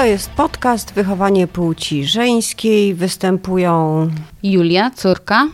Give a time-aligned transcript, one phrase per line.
[0.00, 2.94] To jest podcast Wychowanie Płci Żeńskiej.
[2.94, 4.08] Występują
[4.42, 5.48] Julia, córka.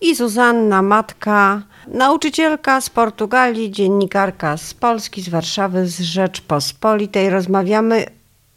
[0.00, 7.30] i Zuzanna, matka, nauczycielka z Portugalii, dziennikarka z Polski, z Warszawy, z Rzeczpospolitej.
[7.30, 8.06] Rozmawiamy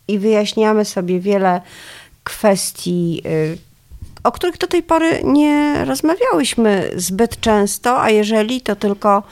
[0.07, 1.61] i wyjaśniamy sobie wiele
[2.23, 3.57] kwestii, y,
[4.23, 9.23] o których do tej pory nie rozmawiałyśmy zbyt często, a jeżeli to tylko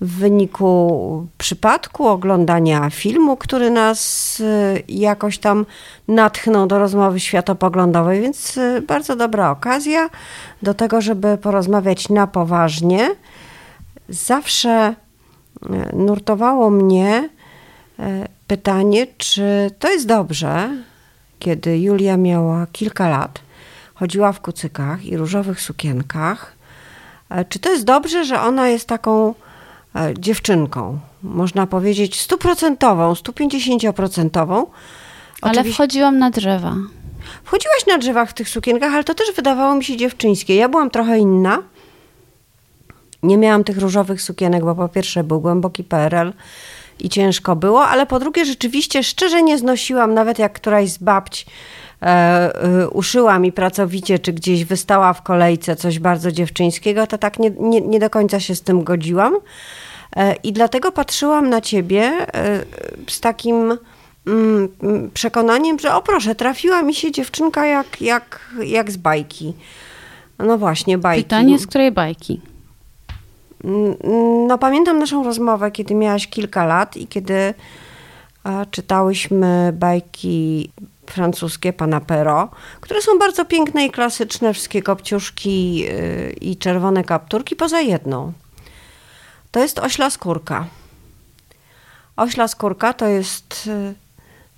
[0.00, 5.66] w wyniku przypadku oglądania filmu, który nas y, jakoś tam
[6.08, 10.10] natchnął do rozmowy światopoglądowej, więc y, bardzo dobra okazja
[10.62, 13.10] do tego, żeby porozmawiać na poważnie.
[14.08, 14.94] Zawsze
[15.62, 17.28] y, nurtowało mnie
[18.46, 20.70] pytanie, czy to jest dobrze,
[21.38, 23.40] kiedy Julia miała kilka lat,
[23.94, 26.52] chodziła w kucykach i różowych sukienkach.
[27.48, 29.47] Czy to jest dobrze, że ona jest taką E,
[30.18, 34.66] dziewczynką, można powiedzieć stuprocentową, 150%.
[35.42, 36.74] Ale wchodziłam na drzewa.
[37.44, 40.54] Wchodziłaś na drzewach w tych sukienkach, ale to też wydawało mi się dziewczyńskie.
[40.54, 41.62] Ja byłam trochę inna.
[43.22, 46.32] Nie miałam tych różowych sukienek, bo po pierwsze był głęboki PRL
[47.00, 51.46] i ciężko było, ale po drugie rzeczywiście szczerze nie znosiłam, nawet jak któraś z babć
[51.46, 51.48] e, e,
[52.92, 57.80] uszyła mi pracowicie, czy gdzieś wystała w kolejce coś bardzo dziewczyńskiego, to tak nie, nie,
[57.80, 59.36] nie do końca się z tym godziłam.
[60.16, 62.64] E, I dlatego patrzyłam na ciebie e,
[63.06, 63.78] z takim
[64.26, 64.68] mm,
[65.14, 69.54] przekonaniem, że o proszę, trafiła mi się dziewczynka jak, jak, jak z bajki.
[70.38, 71.24] No właśnie, bajki.
[71.24, 72.40] Pytanie z której bajki?
[73.64, 73.94] Mm,
[74.46, 77.54] no pamiętam naszą rozmowę, kiedy miałaś kilka lat i kiedy
[78.70, 80.70] czytałyśmy bajki
[81.10, 82.48] francuskie pana Pero,
[82.80, 88.32] które są bardzo piękne i klasyczne, wszystkie kopciuszki y, i czerwone kapturki, poza jedną.
[89.50, 90.66] To jest ośla skórka.
[92.16, 93.94] Ośla skórka to jest y,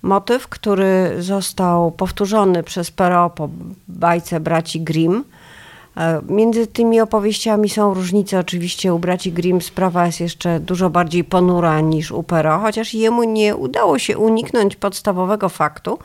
[0.01, 3.49] motyw, który został powtórzony przez Pero po
[3.87, 5.23] bajce braci Grimm.
[5.97, 8.39] E, między tymi opowieściami są różnice.
[8.39, 13.23] Oczywiście u braci Grimm sprawa jest jeszcze dużo bardziej ponura niż u Pero, chociaż jemu
[13.23, 15.99] nie udało się uniknąć podstawowego faktu,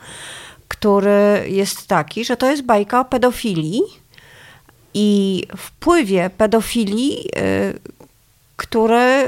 [0.67, 3.81] który jest taki, że to jest bajka o pedofilii
[4.93, 7.79] i wpływie pedofilii y,
[8.57, 9.23] które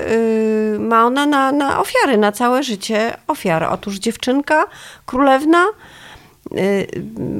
[0.76, 3.64] y, ma ona na, na ofiary, na całe życie ofiar.
[3.64, 4.68] Otóż dziewczynka
[5.06, 5.66] królewna
[6.52, 6.88] y,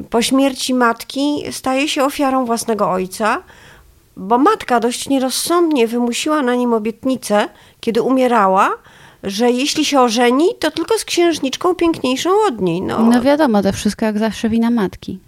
[0.10, 3.44] po śmierci matki staje się ofiarą własnego ojca,
[4.18, 7.50] bo matka dość nierozsądnie wymusiła na nim obietnicę,
[7.80, 8.74] kiedy umierała,
[9.24, 12.82] że jeśli się ożeni, to tylko z księżniczką piękniejszą od niej.
[12.82, 15.20] No, no wiadomo, to wszystko jak zawsze wina matki.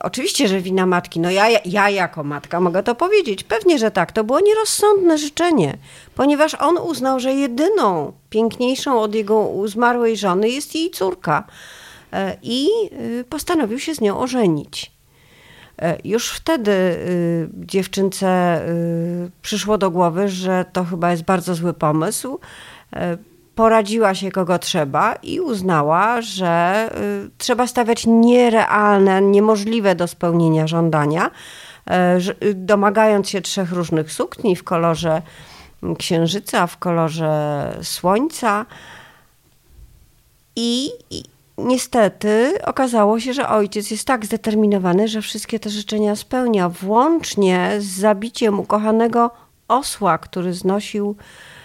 [0.00, 1.20] Oczywiście, że wina matki.
[1.20, 3.44] No ja, ja jako matka mogę to powiedzieć.
[3.44, 4.12] Pewnie, że tak.
[4.12, 5.76] To było nierozsądne życzenie,
[6.14, 11.44] ponieważ on uznał, że jedyną piękniejszą od jego zmarłej żony jest jej córka
[12.12, 12.68] e, i
[13.20, 14.92] y, postanowił się z nią ożenić.
[15.82, 16.72] E, już wtedy
[17.54, 18.60] dziewczynce
[19.42, 22.38] przyszło do głowy, że to chyba jest bardzo zły pomysł e,
[23.54, 26.88] poradziła się kogo trzeba i uznała, że
[27.26, 31.30] y, trzeba stawiać nierealne, niemożliwe do spełnienia żądania,
[32.44, 35.22] y, domagając się trzech różnych sukni w kolorze
[35.98, 38.66] księżyca, w kolorze słońca.
[40.56, 40.90] I,
[41.58, 47.84] niestety okazało się, że ojciec jest tak zdeterminowany, że wszystkie te życzenia spełnia, włącznie z
[47.84, 49.30] zabiciem ukochanego
[49.68, 51.61] osła, który znosił E,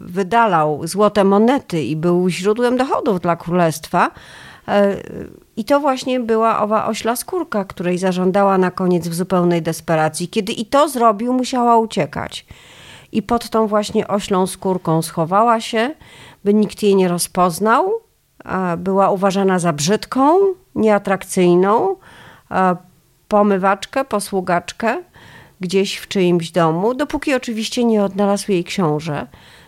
[0.00, 4.10] wydalał złote monety i był źródłem dochodów dla królestwa.
[4.68, 4.96] E,
[5.56, 10.28] I to właśnie była owa ośla skórka, której zażądała na koniec w zupełnej desperacji.
[10.28, 12.46] Kiedy i to zrobił, musiała uciekać.
[13.12, 15.90] I pod tą właśnie oślą skórką schowała się,
[16.44, 17.92] by nikt jej nie rozpoznał.
[18.78, 20.38] Była uważana za brzydką,
[20.74, 21.96] nieatrakcyjną,
[23.28, 25.02] pomywaczkę, posługaczkę
[25.62, 29.26] gdzieś w czyimś domu, dopóki oczywiście nie odnalazł jej książę.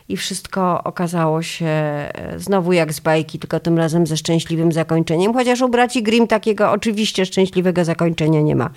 [0.09, 5.35] I wszystko okazało się e, znowu jak z bajki, tylko tym razem ze szczęśliwym zakończeniem.
[5.35, 8.71] Chociaż u braci Grimm takiego oczywiście szczęśliwego zakończenia nie ma.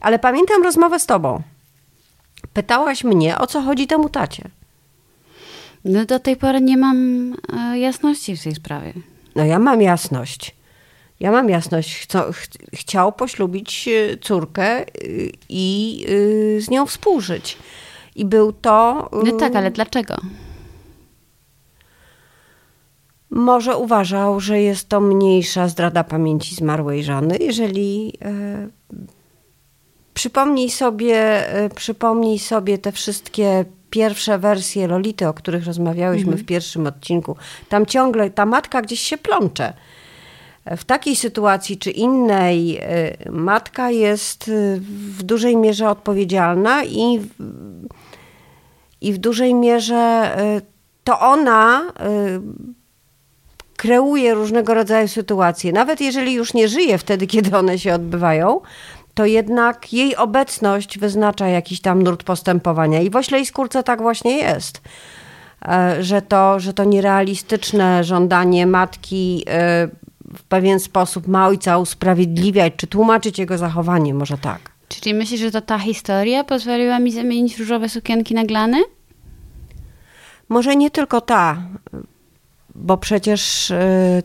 [0.00, 1.42] Ale pamiętam rozmowę z tobą.
[2.52, 4.42] Pytałaś mnie, o co chodzi temu tacie.
[5.84, 6.96] No do tej pory nie mam
[7.72, 8.92] e, jasności w tej sprawie.
[9.36, 10.57] No ja mam jasność.
[11.20, 14.84] Ja mam jasność, Chco, ch chciał poślubić e, córkę e,
[15.48, 17.58] i y, z nią współżyć.
[18.16, 19.08] I był to.
[19.22, 20.16] Y, no tak, ale dlaczego?
[23.30, 28.12] Może uważał, że jest to mniejsza zdrada pamięci zmarłej żony, jeżeli
[30.14, 31.44] przypomnij sobie,
[31.74, 37.36] przypomnij sobie te wszystkie pierwsze wersje Lolity, o których rozmawiałyśmy w pierwszym odcinku,
[37.68, 39.72] tam ciągle ta matka gdzieś się plącze.
[40.76, 42.78] W takiej sytuacji czy innej
[43.26, 44.80] y, matka jest y,
[45.18, 47.20] w dużej mierze odpowiedzialna i,
[49.00, 50.62] i w dużej mierze y,
[51.04, 51.92] to ona
[53.76, 55.72] kreuje różnego rodzaju sytuacje.
[55.72, 58.60] Nawet jeżeli już nie żyje wtedy, kiedy one się odbywają,
[59.14, 63.00] to jednak jej obecność wyznacza jakiś tam nurt postępowania.
[63.00, 64.80] I w Oślej Skórce tak właśnie jest.
[66.00, 69.44] Że to, że to nierealistyczne żądanie matki
[70.38, 74.60] w pewien sposób ma ojca usprawiedliwiać, czy tłumaczyć jego zachowanie, może tak.
[74.88, 78.78] Czyli myślisz, że to ta historia pozwoliła mi zamienić różowe sukienki na glany?
[80.48, 81.56] Może nie tylko ta,
[82.74, 83.76] bo przecież y,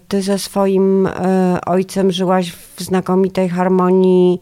[0.08, 1.12] ty ze swoim y,
[1.66, 4.42] ojcem żyłaś w znakomitej harmonii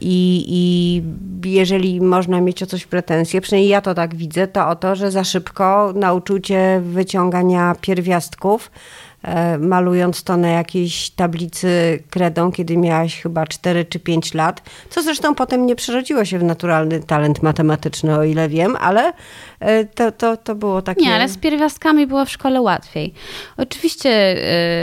[0.00, 1.02] i, i
[1.50, 5.10] jeżeli można mieć o coś pretensje, przynajmniej ja to tak widzę, to o to, że
[5.10, 8.70] za szybko nauczył cię wyciągania pierwiastków,
[9.58, 15.34] malując to na jakiejś tablicy kredą, kiedy miałaś chyba 4 czy 5 lat, co zresztą
[15.34, 19.12] potem nie przerodziło się w naturalny talent matematyczny, o ile wiem, ale
[19.60, 21.00] e, to, to, to było takie...
[21.02, 23.14] Nie, ale z pierwiastkami było w szkole łatwiej.
[23.56, 24.36] Oczywiście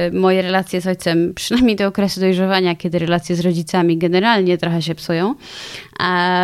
[0.08, 4.82] y, moje relacje z ojcem, przynajmniej do okresu dojrzewania, kiedy relacje z rodzicami generalnie trochę
[4.82, 5.36] się psują,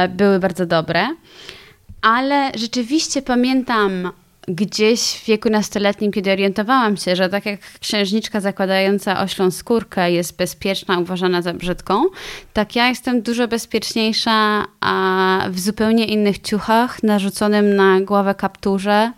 [0.09, 1.07] były bardzo dobre.
[2.01, 4.11] Ale rzeczywiście pamiętam
[4.47, 10.37] gdzieś w wieku nastoletnim, kiedy orientowałam się, że tak jak księżniczka zakładająca oślą skórkę jest
[10.37, 12.03] bezpieczna, uważana za brzydką,
[12.53, 19.11] tak ja jestem dużo bezpieczniejsza a w zupełnie innych ciuchach, narzuconym na głowę kapturze,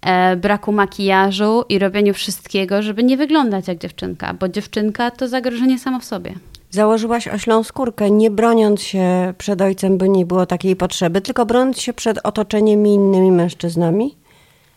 [0.00, 5.78] e, braku makijażu i robieniu wszystkiego, żeby nie wyglądać jak dziewczynka, bo dziewczynka to zagrożenie
[5.78, 6.34] samo w sobie.
[6.70, 11.80] Założyłaś oślą skórkę, nie broniąc się przed ojcem, by nie było takiej potrzeby, tylko broniąc
[11.80, 14.21] się przed otoczeniem i innymi mężczyznami?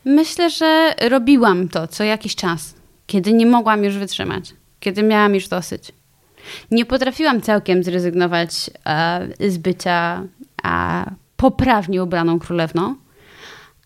[0.05, 2.75] Myślę, że robiłam to co jakiś czas,
[3.07, 5.91] kiedy nie mogłam już wytrzymać, kiedy miałam już dosyć.
[6.71, 10.23] Nie potrafiłam całkiem zrezygnować e, z bycia
[10.65, 11.05] e,
[11.37, 12.95] poprawnie ubraną królewną,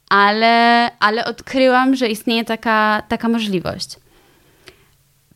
[0.10, 3.96] ale, ale odkryłam, że istnieje taka, taka możliwość.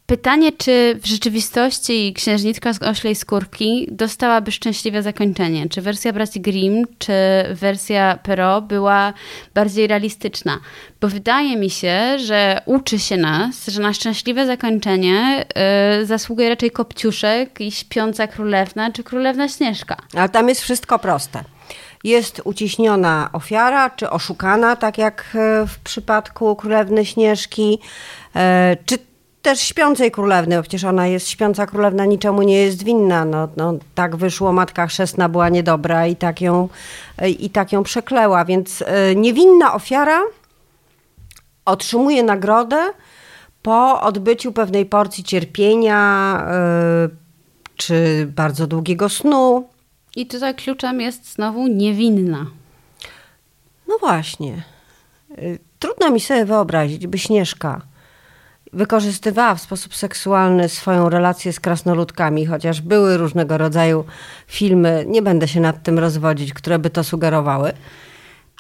[0.06, 5.70] Pytanie, czy w rzeczywistości księżniczka z oślej skórki dostałaby szczęśliwe zakończenie?
[5.70, 7.14] Czy wersja braci Grimm, czy
[7.52, 9.14] wersja Perrault była
[9.54, 10.60] bardziej realistyczna?
[11.02, 15.46] Bo wydaje mi się, że uczy się nas, że na szczęśliwe zakończenie
[16.00, 19.98] yy, zasługuje raczej Kopciuszek i Śpiąca Królewna, czy Królewna Śnieżka.
[20.14, 21.44] Ale tam jest wszystko proste
[22.04, 27.80] jest uciśniona ofiara, czy oszukana, tak jak e, w przypadku królewny Śnieżki,
[28.36, 28.98] e, czy
[29.44, 33.26] też śpiącej królewny, bo przecież ona jest śpiąca królewna, niczemu nie jest winna.
[33.26, 36.70] No, no, tak wyszło, matka chrzestna była niedobra i tak ją,
[37.40, 38.46] i tak ją przekleła.
[38.46, 40.22] Więc e, niewinna ofiara
[41.66, 42.94] otrzymuje nagrodę
[43.62, 47.10] po odbyciu pewnej porcji cierpienia e,
[47.76, 49.70] czy bardzo długiego snu.
[50.16, 52.46] I tutaj kluczem jest znowu niewinna.
[53.88, 54.64] No właśnie.
[55.32, 55.36] E,
[55.80, 57.93] trudno mi sobie wyobrazić, by Śnieżka
[58.74, 64.06] wykorzystywała w sposób seksualny swoją relację z krasnoludkami, chociaż były różnego rodzaju
[64.48, 67.74] filmy, nie będę się nad tym rozwodzić, które by to sugerowały,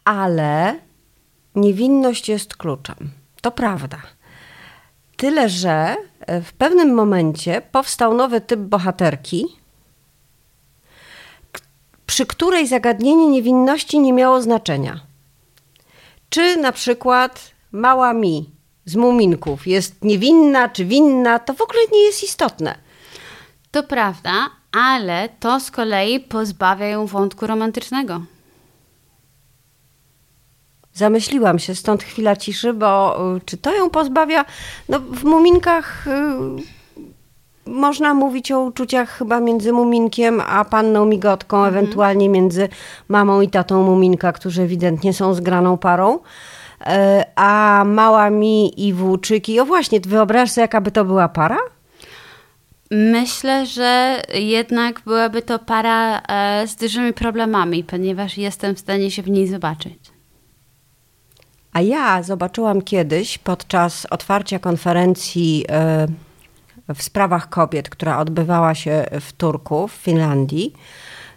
[0.05, 0.79] ale
[1.55, 2.95] niewinność jest kluczem.
[3.41, 3.97] To prawda.
[5.17, 5.95] Tyle, że
[6.27, 9.45] w pewnym momencie powstał nowy typ bohaterki,
[12.05, 14.99] przy której zagadnienie niewinności nie miało znaczenia.
[16.29, 18.52] Czy na przykład mała mi
[18.85, 22.75] z muminków jest niewinna czy winna, to w ogóle nie jest istotne.
[23.71, 28.21] To prawda, ale to z kolei pozbawia ją wątku romantycznego.
[30.93, 34.45] Zamyśliłam się, stąd chwila ciszy, bo y, czy to ją pozbawia?
[34.89, 36.11] No, w muminkach y,
[37.65, 41.75] można mówić o uczuciach chyba między muminkiem a panną migotką, mhm.
[41.75, 42.69] ewentualnie między
[43.07, 46.19] mamą i tatą muminka, którzy ewidentnie są zgraną parą.
[46.85, 49.59] E, a mała mi i włóczyki.
[49.59, 51.57] O właśnie, wyobraź sobie, jaka by to była para?
[52.91, 59.21] Myślę, że jednak byłaby to para e, z dużymi problemami, ponieważ jestem w stanie się
[59.21, 59.99] w niej zobaczyć.
[61.73, 66.07] A ja zobaczyłam kiedyś podczas otwarcia konferencji e,
[66.95, 70.73] w sprawach kobiet, która odbywała się w Turku, w Finlandii.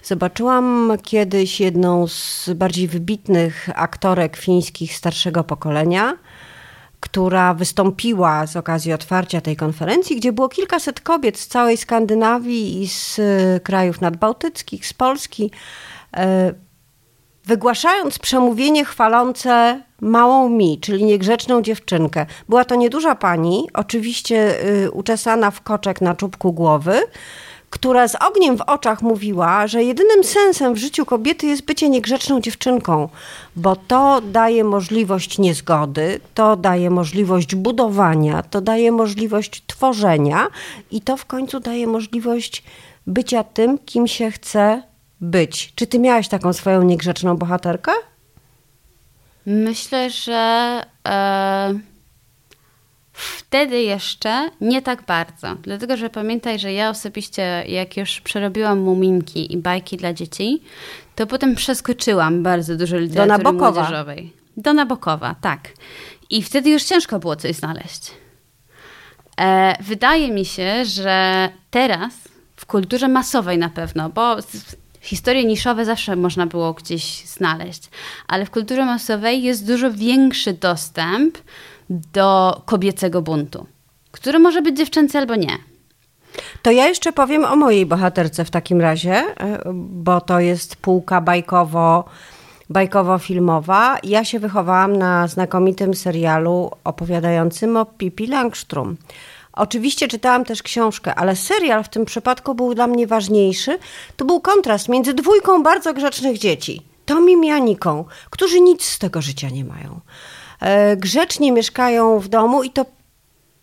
[0.07, 6.19] Zobaczyłam kiedyś jedną z bardziej wybitnych aktorek fińskich starszego pokolenia,
[7.01, 12.89] która wystąpiła z okazji otwarcia tej konferencji, gdzie było kilkaset kobiet z całej Skandynawii i
[12.89, 13.21] z
[13.63, 15.51] krajów nadbałtyckich, z Polski.
[16.17, 16.55] E,
[17.45, 22.27] wygłaszając przemówienie chwalące małą mi, czyli niegrzeczną dziewczynkę.
[22.49, 27.03] Była to nieduża pani, oczywiście y, uczesana w koczek na czubku głowy,
[27.77, 32.41] która z ogniem w oczach mówiła, że jedynym sensem w życiu kobiety jest bycie niegrzeczną
[32.41, 33.09] dziewczynką,
[33.57, 40.47] bo to daje możliwość niezgody, to daje możliwość budowania, to daje możliwość tworzenia
[40.91, 42.65] i to w końcu daje możliwość
[43.07, 44.83] bycia tym, kim się chce
[45.21, 45.73] być.
[45.75, 47.93] Czy ty miałaś taką swoją niegrzeczną bohaterkę?
[49.47, 51.75] Myślę, że e,
[53.17, 55.55] wtedy jeszcze nie tak bardzo.
[55.63, 60.63] Dlatego, że pamiętaj, że ja osobiście, jak już przerobiłam muminki i bajki dla dzieci,
[61.15, 63.81] to potem przeskoczyłam bardzo dużo literatury Do Nabokowa.
[63.81, 64.33] młodzieżowej.
[64.57, 65.69] Do Nabokowa, tak.
[66.31, 68.11] I wtedy już ciężko było coś znaleźć.
[69.41, 72.13] E, wydaje mi się, że teraz
[72.57, 74.37] w kulturze masowej na pewno, bo
[75.07, 77.91] historie niszowe zawsze można było gdzieś znaleźć,
[78.29, 81.39] ale w kulturze masowej jest dużo większy dostęp
[81.91, 83.67] do kobiecego buntu,
[84.13, 85.59] który może być dziewczęcy albo nie.
[86.63, 91.21] To ja jeszcze powiem o mojej bohaterce w takim razie, e, bo to jest półka
[91.21, 92.05] bajkowo,
[92.71, 93.97] bajkowo-filmowa.
[94.03, 98.97] Ja się wychowałam na znakomitym serialu opowiadającym o Pippi Langstrom.
[99.57, 103.79] Oczywiście czytałam też książkę, ale serial w tym przypadku był dla mnie ważniejszy.
[104.17, 109.23] To był kontrast między dwójką bardzo grzecznych dzieci, Tomim i Aniką, którzy nic z tego
[109.23, 110.01] życia nie mają.
[110.61, 112.87] E, grzecznie mieszkają w domu i to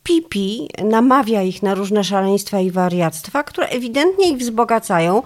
[0.03, 5.23] Pipi namawia ich na różne szaleństwa i wariactwa, które ewidentnie ich wzbogacają,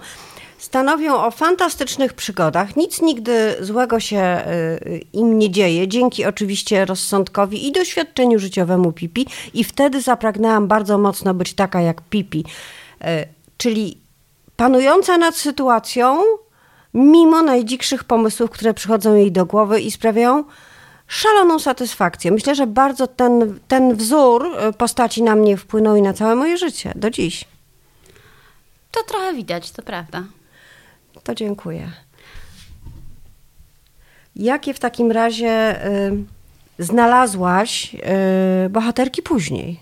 [0.58, 2.76] stanowią o fantastycznych przygodach.
[2.76, 9.26] Nic nigdy złego się y, im nie dzieje, dzięki oczywiście rozsądkowi i doświadczeniu życiowemu Pipi.
[9.54, 13.04] I wtedy zapragnęłam bardzo mocno być taka jak Pipi, y,
[13.56, 13.98] czyli
[14.56, 16.22] panująca nad sytuacją,
[16.94, 20.44] mimo najdzikszych pomysłów, które przychodzą jej do głowy i sprawiają
[21.06, 22.30] szaloną satysfakcję.
[22.30, 26.56] Myślę, że bardzo ten, ten wzór y, postaci na mnie wpłynął i na całe moje
[26.56, 27.44] życie, do dziś.
[28.92, 30.24] To trochę widać, to prawda.
[31.28, 31.90] To dziękuję.
[34.36, 36.24] Jakie w takim razie y,
[36.78, 39.80] znalazłaś y, bohaterki później?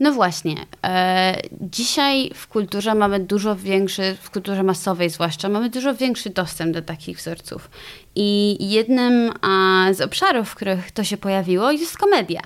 [0.00, 0.56] No właśnie.
[0.84, 6.74] E, dzisiaj w kulturze mamy dużo większy, w kulturze masowej zwłaszcza, mamy dużo większy dostęp
[6.74, 7.70] do takich wzorców.
[8.14, 12.42] I jednym a, z obszarów, w których to się pojawiło, jest komedia.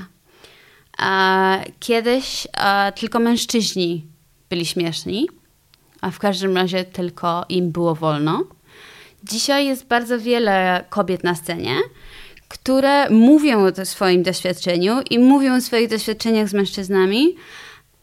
[0.98, 4.06] A, kiedyś a, tylko mężczyźni
[4.50, 5.28] byli śmieszni,
[6.02, 8.44] a w każdym razie tylko im było wolno.
[9.24, 11.76] Dzisiaj jest bardzo wiele kobiet na scenie,
[12.48, 17.36] które mówią o swoim doświadczeniu i mówią o swoich doświadczeniach z mężczyznami,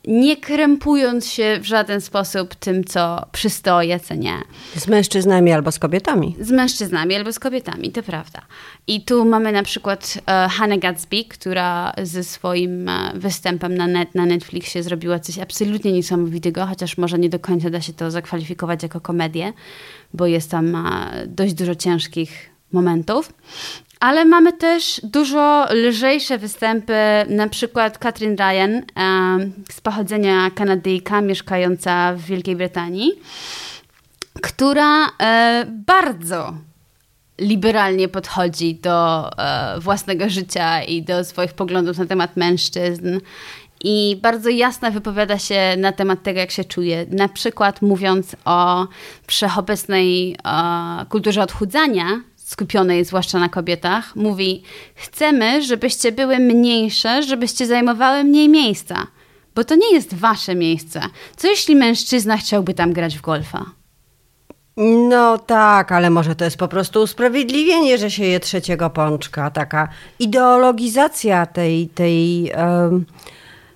[0.07, 4.37] nie krępując się w żaden sposób tym, co przystoje, co nie.
[4.75, 6.35] Z mężczyznami albo z kobietami.
[6.39, 8.41] Z mężczyznami albo z kobietami, to prawda.
[8.87, 14.15] I tu mamy na przykład e, Hannah Gadsby, która ze swoim e, występem na, net,
[14.15, 18.83] na Netflixie zrobiła coś absolutnie niesamowitego, chociaż może nie do końca da się to zakwalifikować
[18.83, 19.53] jako komedię,
[20.13, 23.33] bo jest tam e, dość dużo ciężkich momentów.
[23.99, 26.93] Ale mamy też dużo lżejsze występy,
[27.27, 28.81] na przykład Katrin Ryan
[29.71, 33.11] z pochodzenia Kanadyjka, mieszkająca w Wielkiej Brytanii,
[34.41, 36.53] która e, bardzo
[37.39, 43.19] liberalnie podchodzi do e, własnego życia i do swoich poglądów na temat mężczyzn.
[43.83, 47.05] I bardzo jasno wypowiada się na temat tego, jak się czuje.
[47.11, 48.87] Na przykład mówiąc o
[49.27, 54.63] wszechobecnej e, kulturze odchudzania, skupionej zwłaszcza na kobietach, mówi:
[54.95, 59.07] Chcemy, żebyście były mniejsze, żebyście zajmowały mniej miejsca,
[59.55, 61.01] bo to nie jest wasze miejsce.
[61.35, 63.65] Co jeśli mężczyzna chciałby tam grać w golfa?
[65.09, 69.51] No tak, ale może to jest po prostu usprawiedliwienie, że się je trzeciego pączka.
[69.51, 69.87] Taka
[70.19, 72.51] ideologizacja tej, tej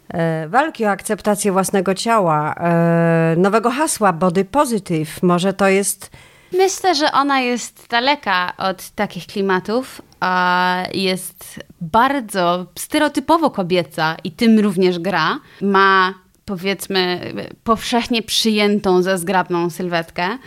[0.10, 5.24] e, walki o akceptację własnego ciała, e, nowego hasła body positive.
[5.24, 6.12] Może to jest
[6.54, 14.60] Myślę, że ona jest daleka od takich klimatów, a jest bardzo stereotypowo kobieca i tym
[14.60, 15.40] również gra.
[15.62, 16.14] Ma
[16.46, 17.34] powiedzmy
[17.64, 20.38] powszechnie przyjętą za zgrabną sylwetkę,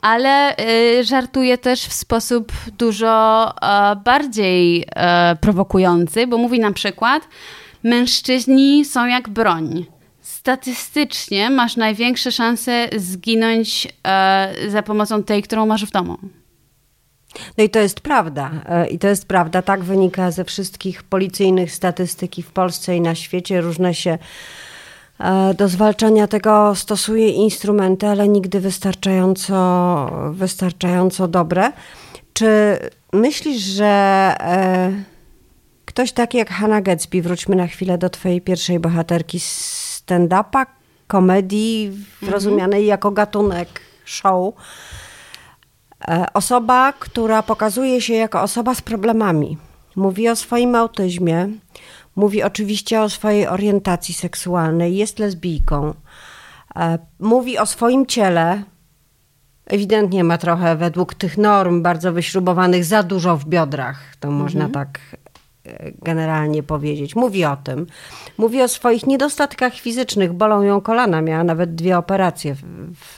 [0.00, 0.56] ale
[1.00, 4.86] y, żartuje też w sposób dużo y, bardziej y,
[5.40, 7.28] prowokujący, bo mówi na przykład:
[7.82, 9.86] Mężczyźni są jak broń
[10.46, 16.18] statystycznie masz największe szanse zginąć e, za pomocą tej, którą masz w domu.
[17.58, 18.50] No i to jest prawda.
[18.66, 19.62] E, I to jest prawda.
[19.62, 23.60] Tak wynika ze wszystkich policyjnych statystyk w Polsce i na świecie.
[23.60, 24.18] Różne się
[25.20, 31.72] e, do zwalczania tego stosuje instrumenty, ale nigdy wystarczająco, wystarczająco dobre.
[32.32, 32.78] Czy
[33.12, 33.86] myślisz, że
[34.40, 34.92] e,
[35.84, 39.40] ktoś taki jak Hannah Gatsby, wróćmy na chwilę do twojej pierwszej bohaterki
[40.06, 40.66] stand-upa,
[41.06, 42.32] komedii mhm.
[42.32, 44.54] rozumianej jako gatunek show,
[46.08, 49.58] e, osoba, która pokazuje się jako osoba z problemami,
[49.96, 51.48] mówi o swoim autyzmie,
[52.16, 55.94] mówi oczywiście o swojej orientacji seksualnej, jest lesbijką,
[56.76, 58.62] e, mówi o swoim ciele,
[59.66, 64.42] ewidentnie ma trochę według tych norm bardzo wyśrubowanych za dużo w biodrach, to mhm.
[64.42, 65.00] można tak
[66.02, 67.16] generalnie powiedzieć.
[67.16, 67.86] Mówi o tym.
[68.38, 70.32] Mówi o swoich niedostatkach fizycznych.
[70.32, 71.22] Bolą ją kolana.
[71.22, 72.62] Miała nawet dwie operacje w,
[72.94, 73.14] w,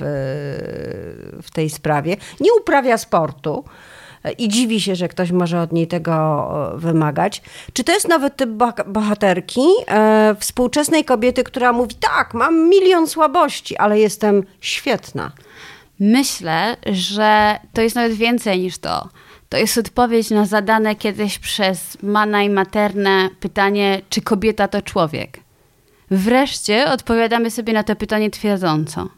[1.42, 2.16] w tej sprawie.
[2.40, 3.64] Nie uprawia sportu
[4.24, 6.14] e, i dziwi się, że ktoś może od niej tego
[6.74, 7.42] e, wymagać.
[7.72, 8.50] Czy to jest nowy typ
[8.86, 15.32] bohaterki e, współczesnej kobiety, która mówi: Tak, mam milion słabości, ale jestem świetna?
[16.00, 19.08] Myślę, że to jest nawet więcej niż to.
[19.48, 25.40] To jest odpowiedź na zadane kiedyś przez Mana i Materne pytanie, czy kobieta to człowiek.
[26.10, 29.08] Wreszcie odpowiadamy sobie na to pytanie twierdząco.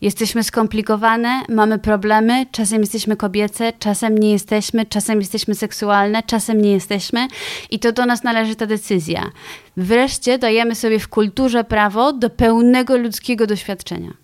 [0.00, 6.72] Jesteśmy skomplikowane, mamy problemy, czasem jesteśmy kobiece, czasem nie jesteśmy, czasem jesteśmy seksualne, czasem nie
[6.72, 7.28] jesteśmy
[7.70, 9.30] i to do nas należy ta decyzja.
[9.76, 14.21] Wreszcie dajemy sobie w kulturze prawo do pełnego ludzkiego doświadczenia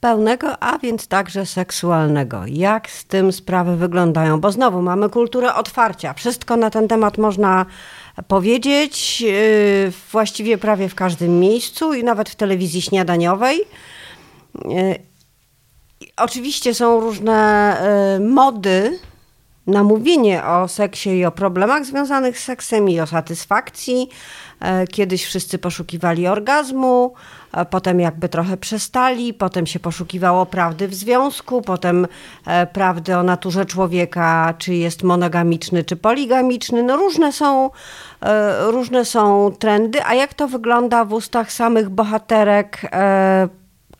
[0.00, 2.42] pełnego, a więc także seksualnego.
[2.46, 4.40] Jak z tym sprawy wyglądają?
[4.40, 6.14] Bo znowu mamy kulturę otwarcia.
[6.14, 7.66] Wszystko na ten temat można
[8.28, 13.58] powiedzieć yy, właściwie prawie w każdym miejscu i nawet w telewizji śniadaniowej.
[14.64, 14.98] Yy,
[16.16, 17.76] oczywiście są różne
[18.20, 18.98] yy, mody
[19.66, 24.08] na mówienie o seksie i o problemach związanych z seksem i o satysfakcji.
[24.90, 27.14] Kiedyś wszyscy poszukiwali orgazmu,
[27.64, 32.06] potem jakby trochę przestali, potem się poszukiwało prawdy w związku, potem
[32.46, 36.82] e, prawdy o naturze człowieka, czy jest monogamiczny, czy poligamiczny.
[36.82, 37.70] No różne są,
[38.22, 43.48] e, różne są trendy, a jak to wygląda w ustach samych bohaterek e,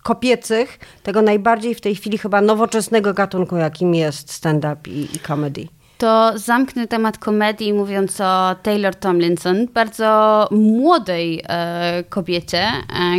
[0.02, 5.66] kopiecych, tego najbardziej w tej chwili chyba nowoczesnego gatunku, jakim jest stand-up i, i comedy?
[5.98, 12.72] To zamknę temat komedii mówiąc o Taylor Tomlinson, bardzo młodej e, kobiecie, e,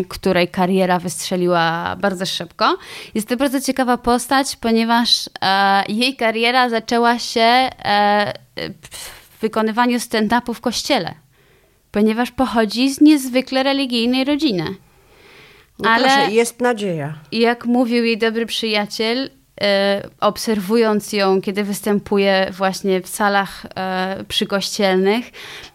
[0.10, 2.78] której kariera wystrzeliła bardzo szybko.
[3.16, 8.34] Jest to bardzo ciekawa postać, ponieważ e, jej kariera zaczęła się e,
[8.82, 11.14] w wykonywaniu stand-upu w kościele,
[11.92, 14.76] ponieważ pochodzi z niezwykle religijnej rodziny.
[15.80, 17.14] No Ale proszę, jest nadzieja.
[17.32, 19.30] Jak mówił jej dobry przyjaciel,
[20.20, 25.26] obserwując ją, kiedy występuje właśnie w salach e, przykościelnych,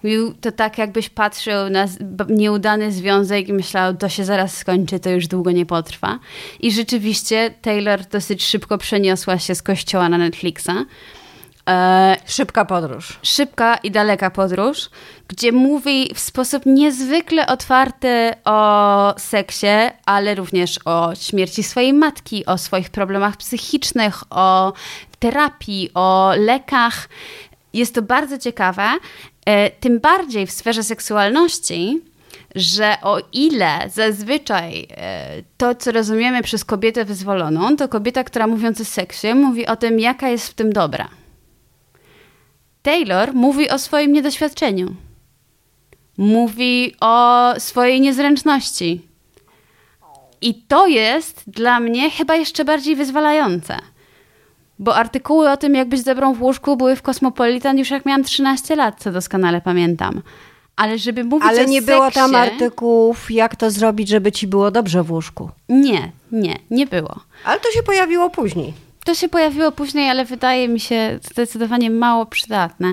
[0.02, 1.86] mówił to tak, jakbyś patrzył na
[2.28, 6.18] nieudany związek i myślał, to się zaraz skończy, to już długo nie potrwa.
[6.60, 10.86] I rzeczywiście Taylor dosyć szybko przeniosła się z kościoła na Netflixa.
[11.70, 13.18] E, szybka podróż.
[13.22, 14.90] Szybka i daleka podróż,
[15.28, 19.66] gdzie mówi w sposób niezwykle otwarty o seksie,
[20.06, 24.72] ale również o śmierci swojej matki, o swoich problemach psychicznych, o
[25.18, 27.08] terapii, o lekach.
[27.74, 28.88] Jest to bardzo ciekawe,
[29.46, 32.00] e, tym bardziej w sferze seksualności,
[32.54, 38.80] że o ile zazwyczaj e, to, co rozumiemy przez kobietę wyzwoloną, to kobieta, która mówiąc
[38.80, 41.08] o seksie, mówi o tym, jaka jest w tym dobra
[42.82, 44.94] Taylor mówi o swoim niedoświadczeniu.
[46.18, 49.00] Mówi o swojej niezręczności.
[50.40, 53.76] I to jest dla mnie chyba jeszcze bardziej wyzwalające.
[54.78, 58.24] Bo artykuły o tym, jak być dobrą w łóżku, były w Cosmopolitan już jak miałam
[58.24, 60.22] 13 lat, co doskonale pamiętam.
[60.76, 64.70] Ale żeby mówić Ale nie seksie, było tam artykułów, jak to zrobić, żeby ci było
[64.70, 65.50] dobrze w łóżku.
[65.68, 67.20] Nie, nie, nie było.
[67.44, 68.72] Ale to się pojawiło później.
[69.04, 72.92] To się pojawiło później, ale wydaje mi się zdecydowanie mało przydatne.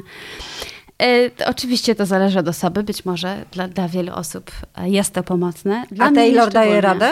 [1.02, 4.52] E, oczywiście to zależy od osoby, być może dla, dla wielu osób
[4.84, 5.84] jest to pomocne.
[5.91, 7.12] Dla A Taylor daje radę?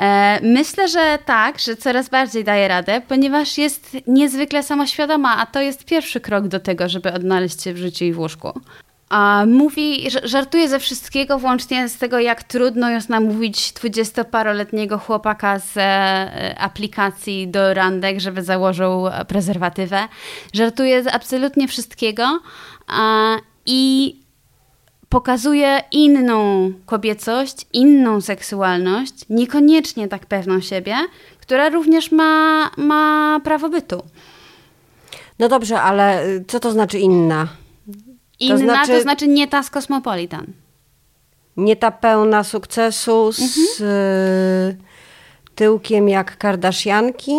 [0.00, 5.60] E, myślę, że tak, że coraz bardziej daje radę, ponieważ jest niezwykle samoświadoma, a to
[5.60, 8.60] jest pierwszy krok do tego, żeby odnaleźć się w życiu i w łóżku.
[9.08, 15.76] A mówi, żartuje ze wszystkiego, włącznie z tego, jak trudno jest namówić dwudziestoparoletniego chłopaka z
[15.76, 20.08] e, aplikacji do randek, żeby założył prezerwatywę.
[20.52, 22.40] Żartuje z absolutnie wszystkiego
[23.66, 24.14] i
[25.08, 30.96] pokazuje inną kobiecość, inną seksualność, niekoniecznie tak pewną siebie,
[31.40, 34.02] która również ma, ma prawo bytu.
[35.38, 37.48] No dobrze, ale co to znaczy inna?
[38.40, 40.46] Inna to znaczy, to znaczy nie ta z Cosmopolitan.
[41.56, 44.84] Nie ta pełna sukcesu z mhm.
[45.54, 47.36] tyłkiem jak Kardashianki?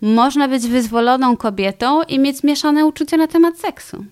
[0.00, 4.04] można być wyzwoloną kobietą i mieć mieszane uczucia na temat seksu.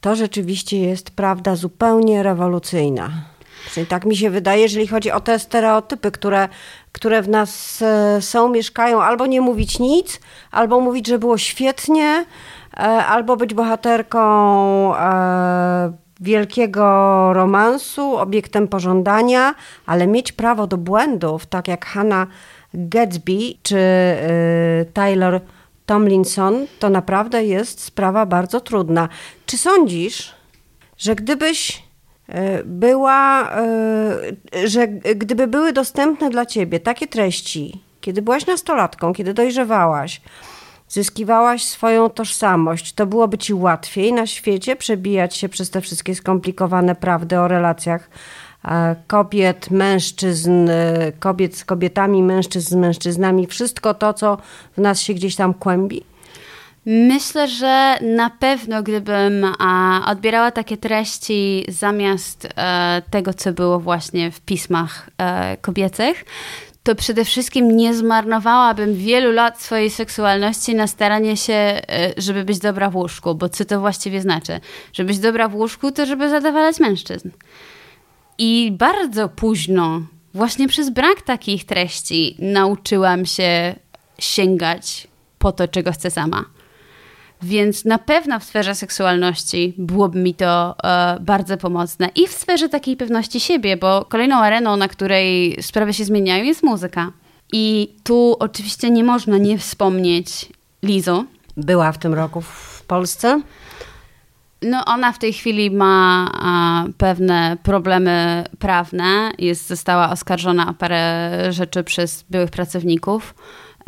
[0.00, 3.10] To rzeczywiście jest prawda zupełnie rewolucyjna.
[3.74, 6.48] Czyli tak mi się wydaje, jeżeli chodzi o te stereotypy, które,
[6.92, 12.24] które w nas e, są, mieszkają, albo nie mówić nic, albo mówić, że było świetnie,
[13.08, 19.54] albo być bohaterką e, wielkiego romansu, obiektem pożądania,
[19.86, 22.28] ale mieć prawo do błędów, tak jak Hannah
[22.74, 23.78] Gatsby czy
[24.94, 25.40] Taylor
[25.86, 29.08] Tomlinson, to naprawdę jest sprawa bardzo trudna.
[29.46, 30.34] Czy sądzisz,
[30.98, 31.82] że gdybyś
[32.28, 39.34] e, była, e, że gdyby były dostępne dla ciebie takie treści, kiedy byłaś nastolatką, kiedy
[39.34, 40.20] dojrzewałaś,
[40.92, 46.94] zyskiwałaś swoją tożsamość, to byłoby ci łatwiej na świecie przebijać się przez te wszystkie skomplikowane
[46.94, 48.10] prawdy o relacjach
[48.64, 50.68] e, kobiet, mężczyzn,
[51.18, 54.38] kobiet z kobietami, mężczyzn z mężczyznami, wszystko to, co
[54.76, 56.02] w nas się gdzieś tam kłębi?
[56.86, 59.46] Myślę, że na pewno gdybym
[60.06, 66.24] odbierała takie treści zamiast e, tego, co było właśnie w pismach e, kobiecych,
[66.82, 71.82] to przede wszystkim nie zmarnowałabym wielu lat swojej seksualności na staranie się, e,
[72.16, 74.60] żeby być dobra w łóżku, bo co to właściwie znaczy?
[74.92, 77.30] Żeby być dobra w łóżku, to żeby zadowalać mężczyzn.
[78.38, 80.00] I bardzo późno,
[80.34, 83.74] właśnie przez brak takich treści, nauczyłam się
[84.18, 86.44] sięgać po to, czego chcę sama.
[87.42, 92.08] Więc na pewno w sferze seksualności byłoby mi to e, bardzo pomocne.
[92.14, 96.62] I w sferze takiej pewności siebie, bo kolejną areną, na której sprawy się zmieniają, jest
[96.62, 97.12] muzyka.
[97.52, 100.48] I tu oczywiście nie można nie wspomnieć
[100.82, 101.24] Lizo.
[101.56, 103.40] Była w tym roku w Polsce?
[104.62, 109.30] No, ona w tej chwili ma a, pewne problemy prawne.
[109.38, 113.34] Jest, została oskarżona o parę rzeczy przez byłych pracowników.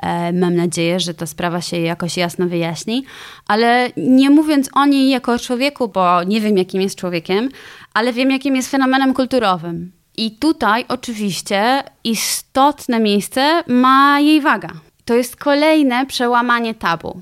[0.02, 3.04] E, mam nadzieję, że ta sprawa się jakoś jasno wyjaśni,
[3.46, 7.48] ale nie mówiąc o niej jako człowieku, bo nie wiem, jakim jest człowiekiem,
[7.94, 9.92] ale wiem, jakim jest fenomenem kulturowym.
[10.16, 14.70] I tutaj oczywiście istotne miejsce ma jej waga.
[15.04, 17.20] To jest kolejne przełamanie tabu.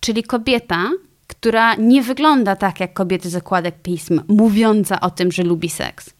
[0.00, 0.90] Czyli kobieta,
[1.26, 6.15] która nie wygląda tak jak kobiety zakładek pism, mówiąca o tym, że lubi seks.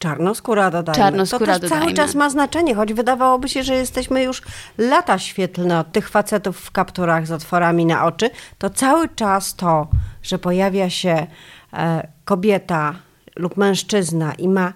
[0.00, 0.96] Czarnoskóra dodajmy.
[0.96, 1.84] Czarnoskóra to też dodajmy.
[1.84, 4.42] cały czas ma znaczenie, choć wydawałoby się, że jesteśmy już
[4.78, 8.30] lata świetlne od tych facetów w kapturach z otworami na oczy.
[8.58, 9.88] To cały czas to,
[10.22, 11.26] że pojawia się
[11.72, 12.94] e, kobieta
[13.36, 14.72] lub mężczyzna i ma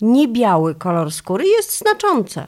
[0.00, 2.46] niebiały kolor skóry jest znaczące.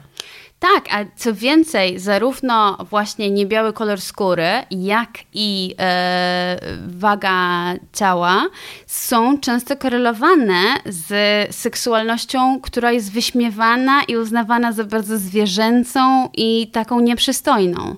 [0.73, 8.45] Tak, a co więcej, zarówno właśnie niebiały kolor skóry, jak i e, waga ciała
[8.87, 16.99] są często korelowane z seksualnością, która jest wyśmiewana i uznawana za bardzo zwierzęcą i taką
[16.99, 17.95] nieprzystojną.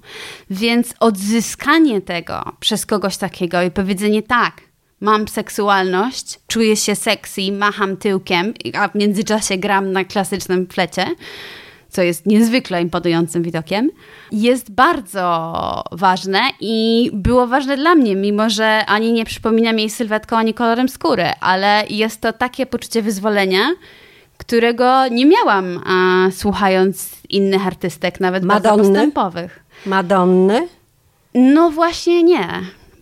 [0.49, 4.53] Więc odzyskanie tego przez kogoś takiego i powiedzenie tak,
[5.01, 11.05] mam seksualność, czuję się sexy, macham tyłkiem, a w międzyczasie gram na klasycznym flecie,
[11.89, 13.89] co jest niezwykle imponującym widokiem,
[14.31, 20.37] jest bardzo ważne i było ważne dla mnie, mimo że ani nie przypominam jej sylwetką,
[20.37, 23.59] ani kolorem skóry, ale jest to takie poczucie wyzwolenia,
[24.37, 28.77] którego nie miałam a, słuchając innych artystek, nawet Madonny?
[28.77, 29.63] bardzo postępowych.
[29.85, 30.67] Madonny?
[31.33, 32.47] No właśnie nie,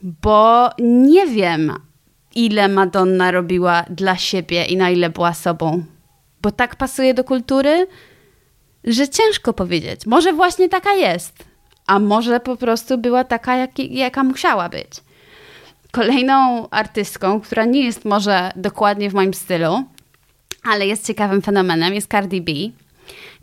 [0.04, 1.74] bo nie wiem,
[2.36, 5.84] ile Madonna robiła dla siebie i na ile była sobą.
[6.42, 7.88] Bo tak pasuje do kultury,
[8.86, 10.06] że ciężko powiedzieć.
[10.06, 11.44] Może właśnie taka jest,
[11.88, 14.90] a może po prostu była taka, jak, jaka musiała być.
[15.92, 19.84] Kolejną artystką, która nie jest może dokładnie w moim stylu,
[20.64, 22.52] ale jest ciekawym fenomenem, jest Cardi B.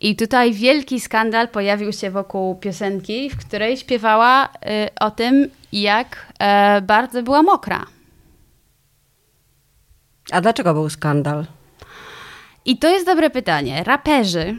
[0.00, 4.48] I tutaj wielki skandal pojawił się wokół piosenki, w której śpiewała y,
[5.00, 6.33] o tym, jak
[6.78, 7.87] y, bardzo była mokra.
[10.33, 11.46] A dlaczego był skandal?
[12.64, 13.85] I to jest dobre pytanie.
[13.85, 14.59] Raperzy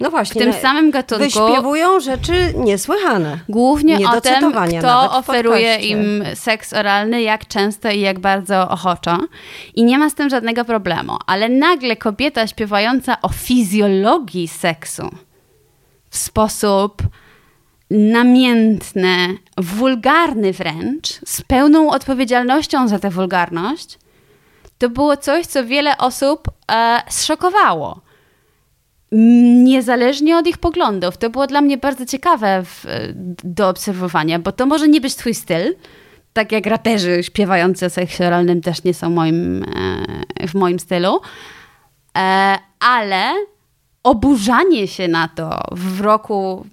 [0.00, 0.40] no właśnie.
[0.40, 1.24] W tym samym gatunku.
[1.24, 3.38] Wyśpiewują rzeczy niesłychane.
[3.48, 9.18] Głównie o tym, kto oferuje im seks oralny, jak często i jak bardzo ochoczo.
[9.74, 11.16] I nie ma z tym żadnego problemu.
[11.26, 15.10] Ale nagle kobieta śpiewająca o fizjologii seksu
[16.10, 17.02] w sposób
[17.90, 23.98] namiętny, wulgarny wręcz, z pełną odpowiedzialnością za tę wulgarność,
[24.78, 28.05] to było coś, co wiele osób e, zszokowało
[29.12, 31.16] niezależnie od ich poglądów.
[31.16, 32.84] To było dla mnie bardzo ciekawe w,
[33.44, 35.74] do obserwowania, bo to może nie być twój styl,
[36.32, 39.64] tak jak raperzy śpiewający o seksie oralnym też nie są moim,
[40.38, 41.20] e, w moim stylu,
[42.18, 43.32] e, ale
[44.02, 46.66] oburzanie się na to w roku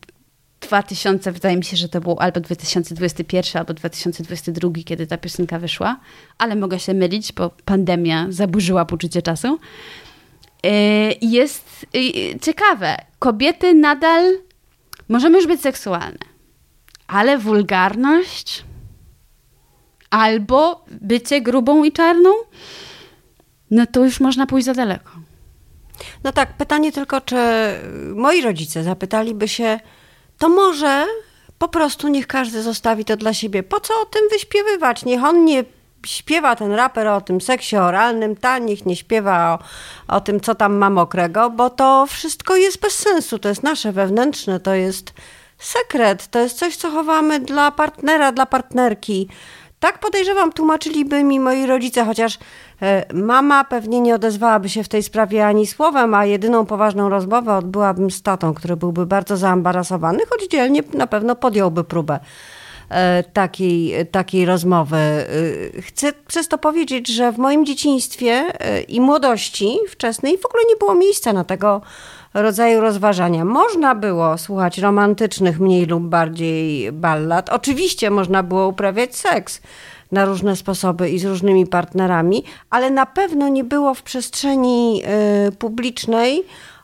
[0.61, 5.99] 2000, wydaje mi się, że to było albo 2021, albo 2022, kiedy ta piosenka wyszła,
[6.37, 9.59] ale mogę się mylić, bo pandemia zaburzyła poczucie czasu.
[10.63, 10.71] Yy,
[11.21, 12.95] jest yy, ciekawe.
[13.19, 14.37] Kobiety nadal
[15.09, 16.25] możemy już być seksualne,
[17.07, 18.63] ale wulgarność
[20.09, 22.29] albo bycie grubą i czarną,
[23.71, 25.11] no to już można pójść za daleko.
[26.23, 27.35] No tak, pytanie tylko, czy
[28.15, 29.79] moi rodzice zapytaliby się,
[30.37, 31.05] to może
[31.57, 33.63] po prostu niech każdy zostawi to dla siebie.
[33.63, 35.05] Po co o tym wyśpiewywać?
[35.05, 35.63] Niech on nie
[36.05, 39.59] śpiewa ten raper o tym seksie oralnym, ta niech nie śpiewa
[40.07, 43.39] o, o tym, co tam ma mokrego, bo to wszystko jest bez sensu.
[43.39, 45.13] To jest nasze wewnętrzne, to jest
[45.57, 49.29] sekret, to jest coś, co chowamy dla partnera, dla partnerki.
[49.79, 52.39] Tak podejrzewam, tłumaczyliby mi moi rodzice, chociaż
[52.81, 57.55] e, mama pewnie nie odezwałaby się w tej sprawie ani słowem, a jedyną poważną rozmowę
[57.55, 62.19] odbyłabym z tatą, który byłby bardzo zaambarasowany, choć dzielnie na pewno podjąłby próbę
[63.33, 64.97] takiej, takiej rozmowy.
[64.97, 65.25] E,
[65.81, 68.43] chcę przez to powiedzieć, że w moim dzieciństwie
[68.87, 71.81] i młodości wczesnej w ogóle nie było miejsca na tego
[72.33, 73.45] rodzaju rozważania.
[73.45, 77.49] Można było słuchać romantycznych, mniej lub bardziej ballad.
[77.49, 79.61] Oczywiście można było uprawiać seks
[80.11, 85.03] na różne sposoby i z różnymi partnerami, ale na pewno nie było w przestrzeni
[85.59, 86.43] publicznej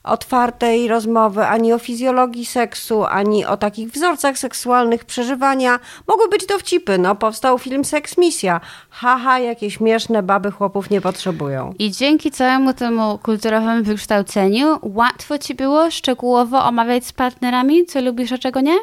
[0.09, 5.79] otwartej rozmowy ani o fizjologii seksu, ani o takich wzorcach seksualnych przeżywania.
[6.07, 8.61] Mogły być dowcipy, no powstał film Seks Misja.
[8.89, 11.73] Haha, jakie śmieszne baby chłopów nie potrzebują.
[11.79, 18.31] I dzięki całemu temu kulturowemu wykształceniu łatwo ci było szczegółowo omawiać z partnerami, co lubisz,
[18.31, 18.77] a czego nie?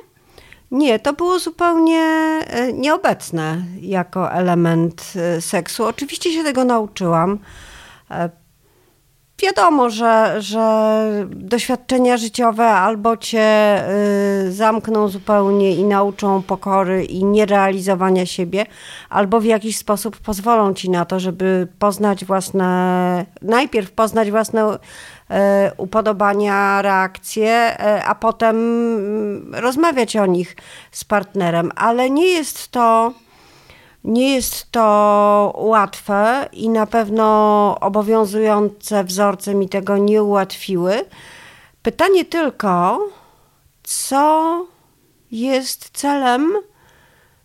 [0.71, 2.01] Nie, to było zupełnie
[2.47, 5.85] e, nieobecne jako element e, seksu.
[5.85, 7.39] Oczywiście się tego nauczyłam
[8.11, 8.31] e,
[9.43, 13.79] wiadomo, że, że doświadczenia życiowe albo cię
[14.47, 18.67] y, zamkną zupełnie i nauczą pokory i nierealizowania siebie,
[19.11, 24.77] albo w jakiś sposób pozwolą ci na to, żeby poznać własne, najpierw poznać własne y,
[25.77, 28.57] upodobania, reakcje, y, a potem
[29.53, 30.57] rozmawiać o nich
[30.91, 31.73] z partnerem.
[31.77, 33.13] Ale nie jest to
[34.07, 41.05] nie jest to łatwe i na pewno obowiązujące wzorce mi tego nie ułatwiły.
[41.83, 43.01] Pytanie tylko,
[43.83, 44.67] co
[45.31, 46.53] jest celem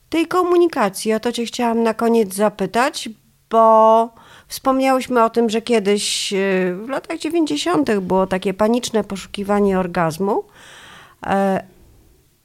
[0.09, 1.13] tej komunikacji?
[1.13, 3.09] O to Cię chciałam na koniec zapytać,
[3.49, 4.09] bo
[4.47, 7.95] wspomniałyśmy o tym, że kiedyś y, w latach 90.
[7.99, 10.43] było takie paniczne poszukiwanie orgazmu.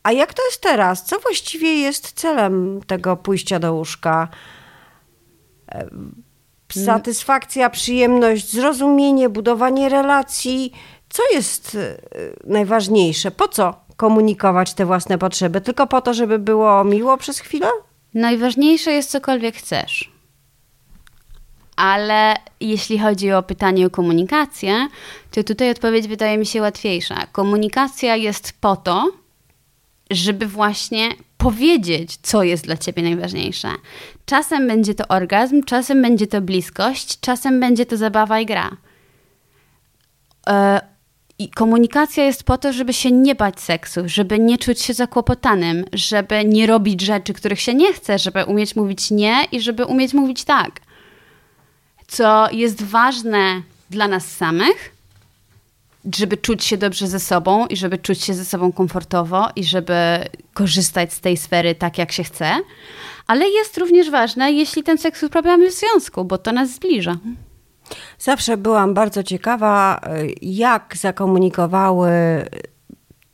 [0.07, 1.05] A jak to jest teraz?
[1.05, 4.29] Co właściwie jest celem tego pójścia do łóżka?
[6.73, 10.73] Satysfakcja, przyjemność, zrozumienie, budowanie relacji.
[11.09, 11.97] Co jest e,
[12.45, 13.31] najważniejsze?
[13.31, 15.61] Po co komunikować te własne potrzeby?
[15.61, 17.69] Tylko po to, żeby było miło przez chwilę?
[18.15, 20.11] Najważniejsze jest cokolwiek chcesz.
[21.77, 24.89] Ale jeśli chodzi o pytanie o komunikację,
[25.31, 27.27] to tutaj odpowiedź wydaje mi się łatwiejsza.
[27.33, 29.26] Komunikacja jest po to,
[30.11, 33.69] żeby właśnie powiedzieć, co jest dla ciebie najważniejsze.
[34.27, 38.77] Czasem będzie to orgazm, czasem będzie to bliskość, czasem będzie to zabawa i gra.
[40.49, 40.81] E,
[41.39, 45.85] I komunikacja jest po to, żeby się nie bać seksu, żeby nie czuć się zakłopotanym,
[45.93, 50.15] żeby nie robić rzeczy, których się nie chce, żeby umieć mówić nie i żeby umieć
[50.15, 50.81] mówić tak.
[52.07, 54.96] Co jest ważne dla nas samych,
[56.15, 59.95] żeby czuć się dobrze ze sobą i żeby czuć się ze sobą komfortowo i żeby
[60.55, 62.51] korzystać z tej sfery tak, jak się chce.
[63.27, 67.17] Ale jest również ważne, jeśli ten seks uprawiamy w związku, bo to nas zbliża.
[68.19, 70.01] Zawsze byłam bardzo ciekawa,
[70.43, 72.11] jak zakomunikowały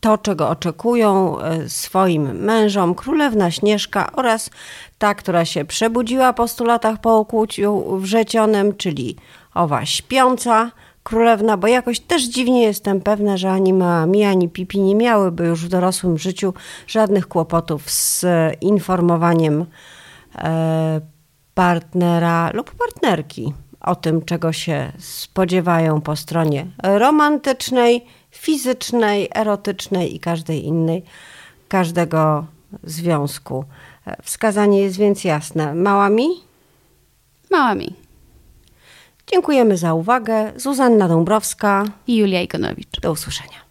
[0.02, 4.50] to, czego oczekują e, swoim mężom królewna Śnieżka oraz
[4.98, 9.16] ta, która się przebudziła po stu latach po ukłuciu wrzecionym, czyli
[9.54, 10.70] owa śpiąca,
[11.02, 15.64] królewna, bo jakoś też dziwnie jestem pewna, że ani Mami, ani Pipi nie miałyby już
[15.64, 16.54] w dorosłym życiu
[16.86, 18.24] żadnych kłopotów z
[18.60, 19.66] informowaniem
[20.34, 21.00] e,
[21.54, 30.64] partnera lub partnerki o tym, czego się spodziewają po stronie romantycznej, fizycznej, erotycznej i każdej
[30.64, 31.02] innej,
[31.68, 32.46] każdego
[32.84, 33.64] związku.
[34.06, 35.74] E, wskazanie jest więc jasne.
[35.74, 36.28] Mała mi?
[37.50, 38.01] Mała mi.
[39.26, 40.52] Dziękujemy za uwagę.
[40.56, 43.00] Zuzanna Dąbrowska i Julia Ikonowicz.
[43.00, 43.61] Do usłyszenia.